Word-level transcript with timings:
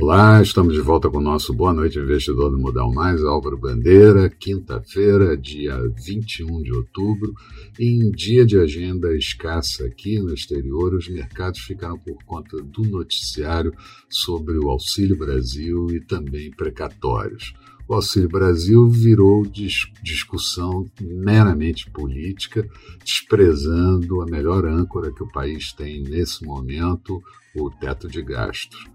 Olá, 0.00 0.40
estamos 0.40 0.72
de 0.72 0.80
volta 0.80 1.10
com 1.10 1.18
o 1.18 1.20
nosso 1.20 1.52
Boa 1.52 1.74
Noite 1.74 1.98
Investidor 1.98 2.50
do 2.50 2.58
Modal 2.58 2.90
Mais, 2.90 3.22
Álvaro 3.22 3.58
Bandeira, 3.58 4.30
quinta-feira, 4.30 5.36
dia 5.36 5.76
21 5.94 6.62
de 6.62 6.72
outubro. 6.72 7.34
Em 7.78 8.10
dia 8.10 8.46
de 8.46 8.58
agenda 8.58 9.14
escassa 9.14 9.84
aqui 9.84 10.18
no 10.18 10.32
exterior, 10.32 10.94
os 10.94 11.06
mercados 11.06 11.60
ficaram 11.60 11.98
por 11.98 12.16
conta 12.24 12.62
do 12.62 12.82
noticiário 12.82 13.74
sobre 14.08 14.56
o 14.56 14.70
Auxílio 14.70 15.18
Brasil 15.18 15.88
e 15.90 16.00
também 16.00 16.50
precatórios. 16.50 17.52
O 17.86 17.92
Auxílio 17.92 18.30
Brasil 18.30 18.88
virou 18.88 19.44
dis 19.44 19.92
discussão 20.02 20.90
meramente 20.98 21.90
política, 21.90 22.66
desprezando 23.04 24.22
a 24.22 24.24
melhor 24.24 24.64
âncora 24.64 25.12
que 25.12 25.22
o 25.22 25.30
país 25.30 25.74
tem 25.74 26.02
nesse 26.02 26.42
momento, 26.42 27.22
o 27.54 27.68
teto 27.68 28.08
de 28.08 28.22
gastos 28.22 28.88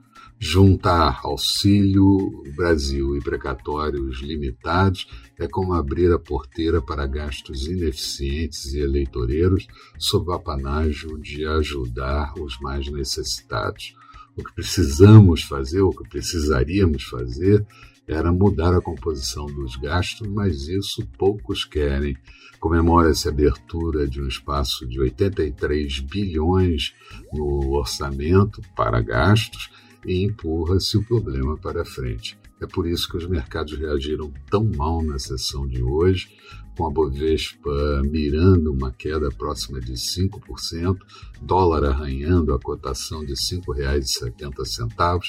Juntar 0.48 1.22
auxílio 1.24 2.44
Brasil 2.56 3.18
e 3.18 3.20
precatórios 3.20 4.22
limitados 4.22 5.08
é 5.40 5.48
como 5.48 5.74
abrir 5.74 6.14
a 6.14 6.20
porteira 6.20 6.80
para 6.80 7.08
gastos 7.08 7.66
ineficientes 7.66 8.72
e 8.72 8.80
eleitoreiros 8.80 9.66
sob 9.98 10.30
o 10.30 10.34
apanágio 10.34 11.18
de 11.18 11.48
ajudar 11.48 12.36
os 12.40 12.60
mais 12.60 12.88
necessitados. 12.92 13.96
O 14.38 14.44
que 14.44 14.54
precisamos 14.54 15.42
fazer, 15.42 15.82
o 15.82 15.90
que 15.90 16.08
precisaríamos 16.08 17.06
fazer, 17.06 17.66
era 18.08 18.32
mudar 18.32 18.76
a 18.76 18.82
composição 18.82 19.48
dos 19.48 19.76
gastos, 19.78 20.28
mas 20.28 20.68
isso 20.68 21.04
poucos 21.18 21.66
querem. 21.66 22.16
Comemora-se 22.60 23.28
a 23.28 23.32
abertura 23.32 24.08
de 24.08 24.22
um 24.22 24.28
espaço 24.28 24.88
de 24.88 25.00
83 25.00 26.02
bilhões 26.02 26.94
no 27.34 27.72
orçamento 27.72 28.62
para 28.76 29.02
gastos 29.02 29.72
e 30.06 30.24
empurra-se 30.24 30.98
o 30.98 31.04
problema 31.04 31.58
para 31.58 31.86
frente. 31.86 32.38
É 32.62 32.66
por 32.66 32.88
isso 32.88 33.10
que 33.10 33.18
os 33.18 33.28
mercados 33.28 33.78
reagiram 33.78 34.32
tão 34.50 34.64
mal 34.64 35.04
na 35.04 35.20
sessão 35.20 35.68
de 35.68 35.84
hoje, 35.84 36.30
com 36.78 36.86
a 36.86 36.90
Bovespa 36.90 38.02
mirando 38.04 38.72
uma 38.72 38.92
queda 38.92 39.30
próxima 39.30 39.80
de 39.80 39.94
5%, 39.94 40.98
dólar 41.42 41.86
arranhando 41.86 42.54
a 42.54 42.60
cotação 42.60 43.22
de 43.22 43.34
R$ 43.34 43.62
5,70, 43.68 45.20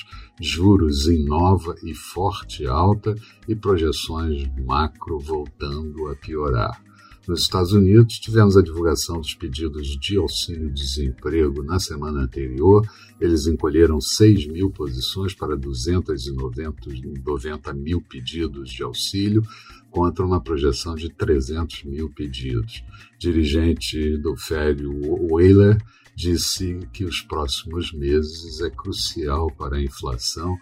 juros 0.41 1.08
em 1.08 1.24
nova 1.24 1.74
e 1.84 1.94
forte 1.94 2.66
alta 2.66 3.14
e 3.48 3.54
projeções 3.54 4.48
macro 4.64 5.19
voltando 5.19 6.08
a 6.08 6.16
piorar. 6.16 6.82
Nos 7.27 7.41
Estados 7.41 7.72
Unidos, 7.72 8.20
tivemos 8.20 8.56
a 8.56 8.62
divulgação 8.62 9.20
dos 9.20 9.34
pedidos 9.34 9.98
de 9.98 10.16
auxílio-desemprego 10.16 11.64
na 11.64 11.80
semana 11.80 12.20
anterior. 12.20 12.88
Eles 13.20 13.48
encolheram 13.48 14.00
6 14.00 14.46
mil 14.46 14.70
posições 14.70 15.34
para 15.34 15.56
290 15.56 17.74
mil 17.74 18.00
pedidos 18.00 18.70
de 18.70 18.84
auxílio, 18.84 19.42
contra 19.91 20.24
uma 20.24 20.41
projeção 20.41 20.94
de 20.94 21.08
300 21.08 21.82
mil 21.84 22.08
pedidos. 22.10 22.84
Dirigente 23.19 24.16
do 24.19 24.36
Fed, 24.36 24.86
Whaler, 24.86 25.82
disse 26.14 26.78
que 26.92 27.04
os 27.04 27.22
próximos 27.22 27.92
meses 27.92 28.60
é 28.60 28.70
crucial 28.70 29.50
para 29.50 29.78
a 29.78 29.82
inflação 29.82 30.56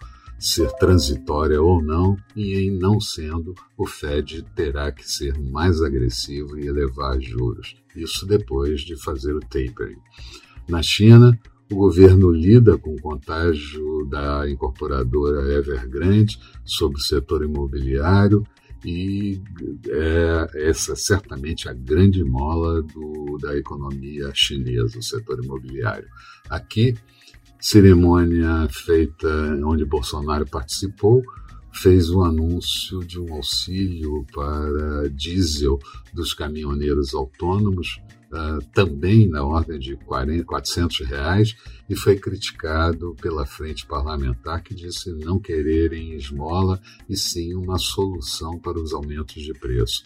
ser 0.44 0.70
transitória 0.72 1.60
ou 1.60 1.82
não, 1.82 2.18
e 2.36 2.54
em 2.58 2.70
não 2.70 3.00
sendo, 3.00 3.54
o 3.78 3.86
Fed 3.86 4.44
terá 4.54 4.92
que 4.92 5.10
ser 5.10 5.38
mais 5.38 5.80
agressivo 5.80 6.58
e 6.58 6.66
elevar 6.66 7.18
juros. 7.18 7.74
Isso 7.96 8.26
depois 8.26 8.82
de 8.82 8.94
fazer 9.02 9.32
o 9.32 9.40
tapering. 9.40 9.96
Na 10.68 10.82
China, 10.82 11.38
o 11.72 11.76
governo 11.76 12.30
lida 12.30 12.76
com 12.76 12.94
o 12.94 13.00
contágio 13.00 14.06
da 14.10 14.46
incorporadora 14.46 15.50
Evergrande 15.50 16.38
sobre 16.62 16.98
o 16.98 17.02
setor 17.02 17.42
imobiliário 17.42 18.46
e 18.84 19.40
é 19.88 20.68
essa 20.68 20.94
certamente 20.94 21.70
a 21.70 21.72
grande 21.72 22.22
mola 22.22 22.82
do, 22.82 23.38
da 23.40 23.56
economia 23.56 24.30
chinesa, 24.34 24.98
o 24.98 25.02
setor 25.02 25.42
imobiliário. 25.42 26.06
Aqui, 26.50 26.94
cerimônia 27.64 28.68
feita 28.70 29.26
onde 29.64 29.86
Bolsonaro 29.86 30.44
participou, 30.44 31.24
fez 31.72 32.10
o 32.10 32.22
anúncio 32.22 33.00
de 33.00 33.18
um 33.18 33.32
auxílio 33.32 34.26
para 34.34 35.08
diesel 35.08 35.78
dos 36.12 36.34
caminhoneiros 36.34 37.14
autônomos, 37.14 38.02
uh, 38.30 38.62
também 38.74 39.26
na 39.26 39.42
ordem 39.42 39.78
de 39.78 39.96
40, 39.96 40.44
400 40.44 41.06
reais, 41.06 41.56
e 41.88 41.96
foi 41.96 42.18
criticado 42.18 43.16
pela 43.22 43.46
frente 43.46 43.86
parlamentar 43.86 44.62
que 44.62 44.74
disse 44.74 45.10
não 45.24 45.38
quererem 45.38 46.12
esmola 46.12 46.78
e 47.08 47.16
sim 47.16 47.54
uma 47.54 47.78
solução 47.78 48.58
para 48.58 48.78
os 48.78 48.92
aumentos 48.92 49.42
de 49.42 49.54
preço. 49.54 50.04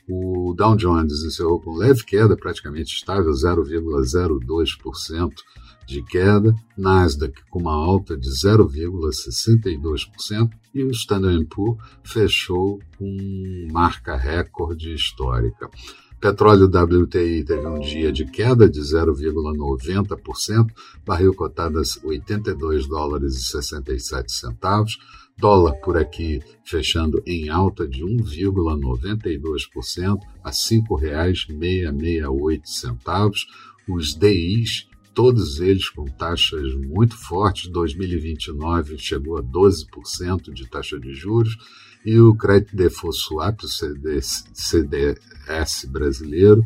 O 0.09 0.53
Dow 0.57 0.75
Jones 0.75 1.23
encerrou 1.23 1.61
com 1.61 1.77
leve 1.77 2.03
queda, 2.03 2.35
praticamente 2.35 2.95
estável, 2.95 3.31
0,02% 3.31 5.33
de 5.85 6.03
queda. 6.03 6.55
Nasdaq 6.75 7.43
com 7.49 7.59
uma 7.59 7.73
alta 7.73 8.17
de 8.17 8.29
0,62% 8.29 10.49
e 10.73 10.83
o 10.83 10.89
Standard 10.89 11.45
Poor's 11.45 11.77
fechou 12.03 12.79
com 12.97 13.67
marca 13.71 14.15
recorde 14.15 14.91
histórica. 14.93 15.69
Petróleo 16.19 16.65
WTI 16.65 17.45
teve 17.45 17.65
um 17.65 17.79
dia 17.79 18.11
de 18.11 18.25
queda 18.25 18.69
de 18.69 18.81
0,90%, 18.81 20.67
barril 21.05 21.33
cotadas 21.33 21.97
82 22.03 22.87
dólares 22.87 23.35
e 23.35 23.43
67 23.43 24.31
centavos, 24.31 24.97
dólar 25.39 25.73
por 25.81 25.97
aqui 25.97 26.39
fechando 26.63 27.23
em 27.25 27.49
alta 27.49 27.87
de 27.87 28.03
1,92% 28.03 30.19
a 30.43 30.49
R$ 30.49 30.55
5,668. 30.55 33.47
Os 33.87 34.13
DIs, 34.13 34.87
todos 35.15 35.59
eles 35.59 35.89
com 35.89 36.05
taxas 36.05 36.75
muito 36.75 37.17
fortes, 37.17 37.67
2029 37.71 38.99
chegou 38.99 39.37
a 39.37 39.43
12% 39.43 40.53
de 40.53 40.69
taxa 40.69 40.99
de 40.99 41.11
juros, 41.13 41.57
e 42.05 42.19
o 42.19 42.35
crédito 42.35 42.75
default 42.75 43.17
swap, 43.17 43.63
o 43.63 43.67
CD, 43.67 44.19
CDS 44.21 45.85
brasileiro, 45.85 46.63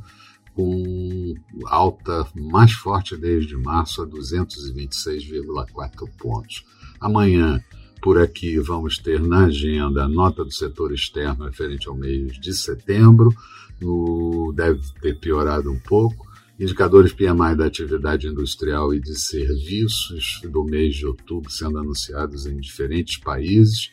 com 0.54 1.34
alta 1.66 2.28
mais 2.36 2.74
forte 2.74 3.16
desde 3.18 3.58
março 3.58 4.04
a 4.04 4.08
226,4 4.08 6.10
pontos. 6.20 6.64
Amanhã, 7.00 7.64
por 8.04 8.20
aqui, 8.20 8.60
vamos 8.60 8.98
ter 8.98 9.22
na 9.22 9.46
agenda 9.46 10.04
a 10.04 10.10
nota 10.10 10.44
do 10.44 10.52
setor 10.52 10.94
externo 10.94 11.46
referente 11.46 11.88
ao 11.88 11.96
mês 11.96 12.38
de 12.38 12.54
setembro, 12.54 13.34
no, 13.82 14.52
deve 14.54 14.82
ter 15.02 15.18
piorado 15.18 15.72
um 15.72 15.80
pouco. 15.80 16.28
Indicadores 16.60 17.14
PMI 17.14 17.56
da 17.58 17.66
atividade 17.66 18.28
industrial 18.28 18.94
e 18.94 19.00
de 19.00 19.18
serviços 19.18 20.42
do 20.44 20.66
mês 20.66 20.96
de 20.96 21.08
outubro 21.08 21.50
sendo 21.50 21.80
anunciados 21.80 22.46
em 22.46 22.58
diferentes 22.58 23.18
países 23.20 23.90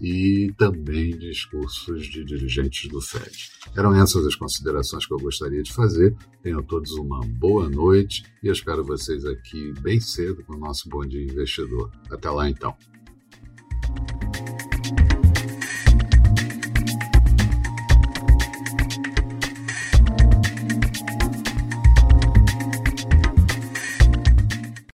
e 0.00 0.52
também 0.58 1.16
discursos 1.16 2.06
de 2.06 2.22
dirigentes 2.22 2.88
do 2.90 3.00
FED. 3.00 3.50
Eram 3.74 3.94
essas 3.94 4.26
as 4.26 4.34
considerações 4.34 5.06
que 5.06 5.14
eu 5.14 5.18
gostaria 5.18 5.62
de 5.62 5.72
fazer. 5.72 6.14
Tenham 6.42 6.62
todos 6.62 6.92
uma 6.92 7.20
boa 7.26 7.68
noite 7.68 8.24
e 8.42 8.50
espero 8.50 8.84
vocês 8.84 9.24
aqui 9.24 9.72
bem 9.80 10.00
cedo 10.00 10.44
com 10.44 10.54
o 10.54 10.58
nosso 10.58 10.88
Bom 10.88 11.04
Dia 11.04 11.24
Investidor. 11.24 11.90
Até 12.10 12.30
lá 12.30 12.48
então. 12.48 12.76